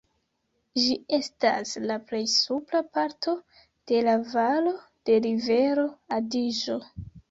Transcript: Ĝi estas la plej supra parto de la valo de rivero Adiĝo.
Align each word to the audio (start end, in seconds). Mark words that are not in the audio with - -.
Ĝi 0.79 0.95
estas 1.17 1.73
la 1.91 1.99
plej 2.09 2.23
supra 2.37 2.83
parto 2.97 3.37
de 3.95 4.03
la 4.11 4.19
valo 4.35 4.77
de 5.07 5.23
rivero 5.31 5.89
Adiĝo. 6.23 6.85